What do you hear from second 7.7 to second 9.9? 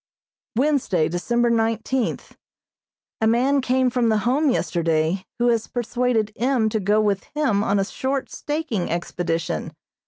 a short staking expedition.